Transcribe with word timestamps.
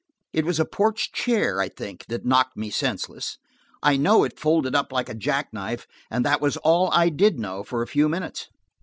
It 0.33 0.45
was 0.45 0.59
a 0.59 0.65
porch 0.65 1.11
chair, 1.11 1.59
I 1.61 1.69
think, 1.69 2.07
that 2.07 2.25
knocked 2.25 2.57
me 2.57 2.71
senseless; 2.71 3.37
I 3.83 3.97
know 3.97 4.25
I 4.25 4.29
folded 4.29 4.73
up 4.73 4.91
like 4.91 5.09
a 5.09 5.13
jack 5.13 5.53
knife, 5.53 5.85
and 6.09 6.25
that 6.25 6.41
was 6.41 6.57
all 6.57 6.89
I 6.91 7.09
did 7.09 7.37
know 7.37 7.61
for 7.61 7.83
a 7.83 7.87
few 7.87 8.09
minutes. 8.09 8.47